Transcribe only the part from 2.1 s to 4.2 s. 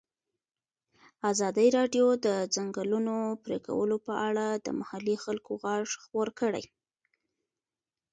د د ځنګلونو پرېکول په